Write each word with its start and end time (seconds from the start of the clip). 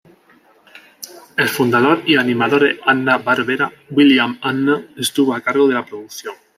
El 1.37 1.47
fundador 1.47 2.01
y 2.07 2.15
animador 2.15 2.63
de 2.63 2.79
Hanna-Barbera, 2.83 3.71
William 3.91 4.39
Hanna, 4.41 4.83
estuvo 4.97 5.35
a 5.35 5.41
cargo 5.41 5.67
de 5.67 5.75
la 5.75 5.85
producción. 5.85 6.33